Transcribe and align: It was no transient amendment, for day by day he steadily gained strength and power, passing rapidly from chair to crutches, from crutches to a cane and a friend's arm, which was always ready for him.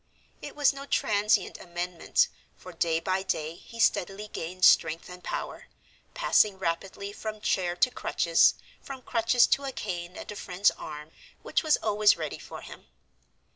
It 0.41 0.55
was 0.55 0.73
no 0.73 0.87
transient 0.87 1.59
amendment, 1.59 2.27
for 2.57 2.73
day 2.73 2.99
by 2.99 3.21
day 3.21 3.53
he 3.53 3.79
steadily 3.79 4.29
gained 4.29 4.65
strength 4.65 5.07
and 5.09 5.23
power, 5.23 5.67
passing 6.15 6.57
rapidly 6.57 7.13
from 7.13 7.39
chair 7.39 7.75
to 7.75 7.91
crutches, 7.91 8.55
from 8.81 9.03
crutches 9.03 9.45
to 9.53 9.63
a 9.63 9.71
cane 9.71 10.17
and 10.17 10.31
a 10.31 10.35
friend's 10.35 10.71
arm, 10.71 11.11
which 11.43 11.61
was 11.61 11.77
always 11.83 12.17
ready 12.17 12.39
for 12.39 12.61
him. 12.61 12.87